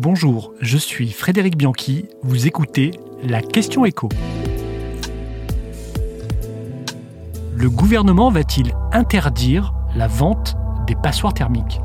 [0.00, 2.92] Bonjour, je suis Frédéric Bianchi, vous écoutez
[3.24, 4.08] la question écho.
[7.56, 10.54] Le gouvernement va-t-il interdire la vente
[10.86, 11.80] des passoires thermiques?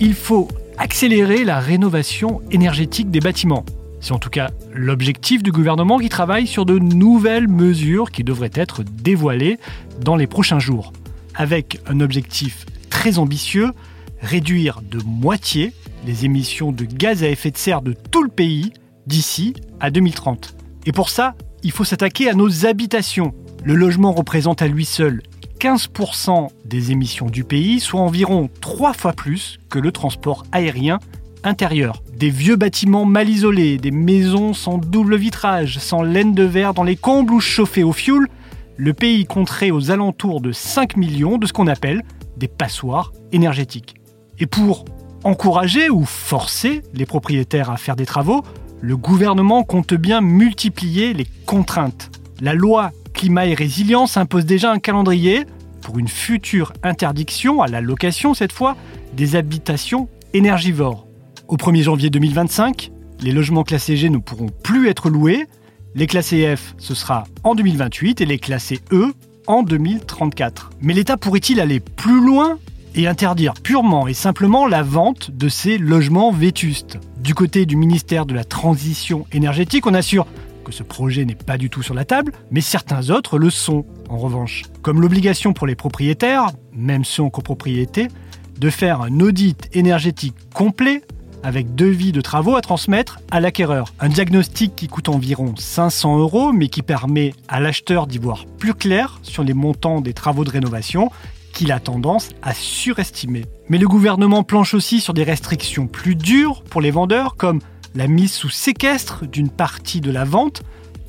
[0.00, 3.66] Il faut accélérer la rénovation énergétique des bâtiments.
[4.00, 8.50] C'est en tout cas l'objectif du gouvernement qui travaille sur de nouvelles mesures qui devraient
[8.54, 9.58] être dévoilées
[10.00, 10.94] dans les prochains jours.
[11.34, 13.72] Avec un objectif très ambitieux,
[14.22, 15.72] réduire de moitié
[16.06, 18.72] les émissions de gaz à effet de serre de tout le pays
[19.06, 20.56] d'ici à 2030.
[20.86, 23.34] Et pour ça, il faut s'attaquer à nos habitations.
[23.64, 25.22] Le logement représente à lui seul
[25.60, 30.98] 15% des émissions du pays, soit environ 3 fois plus que le transport aérien
[31.44, 32.02] intérieur.
[32.16, 36.84] Des vieux bâtiments mal isolés, des maisons sans double vitrage, sans laine de verre dans
[36.84, 38.28] les combles ou chauffés au fioul,
[38.76, 42.02] le pays compterait aux alentours de 5 millions de ce qu'on appelle
[42.36, 43.94] des passoires énergétiques.
[44.38, 44.84] Et pour
[45.24, 48.42] encourager ou forcer les propriétaires à faire des travaux,
[48.80, 52.10] le gouvernement compte bien multiplier les contraintes.
[52.40, 55.44] La loi climat et résilience impose déjà un calendrier
[55.80, 58.76] pour une future interdiction, à la location cette fois,
[59.14, 61.06] des habitations énergivores.
[61.48, 65.46] Au 1er janvier 2025, les logements classés G ne pourront plus être loués.
[65.94, 69.12] Les classés F, ce sera en 2028 et les classés E
[69.46, 70.70] en 2034.
[70.80, 72.58] Mais l'État pourrait-il aller plus loin?
[72.94, 76.98] Et interdire purement et simplement la vente de ces logements vétustes.
[77.18, 80.26] Du côté du ministère de la Transition énergétique, on assure
[80.64, 83.84] que ce projet n'est pas du tout sur la table, mais certains autres le sont,
[84.08, 84.62] en revanche.
[84.82, 88.08] Comme l'obligation pour les propriétaires, même ceux en copropriété,
[88.58, 91.02] de faire un audit énergétique complet
[91.42, 93.92] avec devis de travaux à transmettre à l'acquéreur.
[94.00, 98.74] Un diagnostic qui coûte environ 500 euros, mais qui permet à l'acheteur d'y voir plus
[98.74, 101.10] clair sur les montants des travaux de rénovation
[101.52, 103.44] qu'il a tendance à surestimer.
[103.68, 107.60] Mais le gouvernement planche aussi sur des restrictions plus dures pour les vendeurs, comme
[107.94, 110.62] la mise sous séquestre d'une partie de la vente,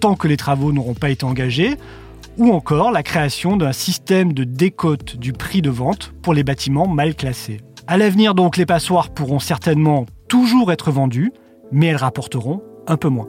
[0.00, 1.76] tant que les travaux n'auront pas été engagés,
[2.36, 6.86] ou encore la création d'un système de décote du prix de vente pour les bâtiments
[6.86, 7.60] mal classés.
[7.86, 11.32] À l'avenir donc, les passoires pourront certainement toujours être vendues,
[11.72, 13.28] mais elles rapporteront un peu moins.